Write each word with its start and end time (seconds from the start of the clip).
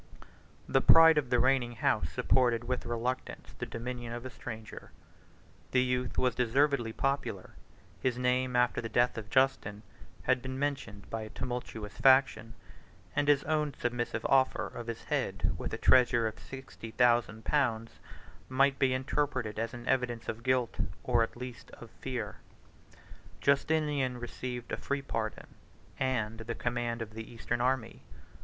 The 0.67 0.81
pride 0.81 1.19
of 1.19 1.29
the 1.29 1.37
reigning 1.39 1.73
house 1.73 2.09
supported, 2.09 2.63
with 2.63 2.87
reluctance, 2.87 3.53
the 3.59 3.67
dominion 3.67 4.13
of 4.13 4.25
a 4.25 4.31
stranger: 4.31 4.89
the 5.69 5.83
youth 5.83 6.17
was 6.17 6.33
deservedly 6.33 6.91
popular; 6.91 7.51
his 8.01 8.17
name, 8.17 8.55
after 8.55 8.81
the 8.81 8.89
death 8.89 9.15
of 9.15 9.29
Justin, 9.29 9.83
had 10.23 10.41
been 10.41 10.57
mentioned 10.57 11.07
by 11.11 11.21
a 11.21 11.29
tumultuous 11.29 11.93
faction; 11.99 12.55
and 13.15 13.27
his 13.27 13.43
own 13.43 13.75
submissive 13.79 14.25
offer 14.25 14.65
of 14.65 14.87
his 14.87 15.03
head 15.03 15.53
with 15.55 15.71
a 15.71 15.77
treasure 15.77 16.25
of 16.27 16.39
sixty 16.39 16.89
thousand 16.89 17.45
pounds, 17.45 17.99
might 18.49 18.79
be 18.79 18.95
interpreted 18.95 19.59
as 19.59 19.71
an 19.71 19.87
evidence 19.87 20.27
of 20.27 20.41
guilt, 20.41 20.79
or 21.03 21.21
at 21.21 21.37
least 21.37 21.69
of 21.75 21.91
fear. 21.91 22.37
Justinian 23.39 24.19
received 24.19 24.71
a 24.71 24.77
free 24.77 25.03
pardon, 25.03 25.45
and 25.99 26.39
the 26.39 26.55
command 26.55 27.03
of 27.03 27.13
the 27.13 27.31
eastern 27.31 27.61
army. 27.61 28.01